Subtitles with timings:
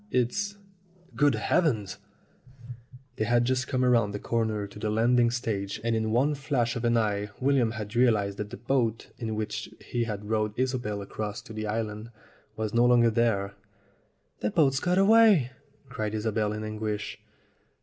[0.09, 0.57] It's
[1.15, 1.99] Good heavens!"
[3.17, 6.75] They had just come round the corner to the landing stage, and in one flash
[6.75, 11.03] of an eye William had realized that the boat in which he had rowed Isobel
[11.03, 12.09] across to the island
[12.55, 13.53] was no longer there.
[14.39, 15.51] "The boat's got away!"
[15.87, 17.19] cried Isobel in anguish.